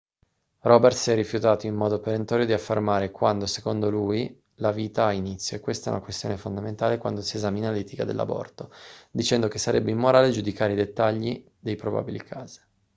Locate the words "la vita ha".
4.55-5.11